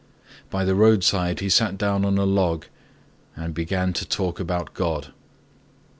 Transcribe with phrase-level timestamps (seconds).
[0.49, 2.65] By the roadside he sat down on a log
[3.35, 5.13] and began to talk about God.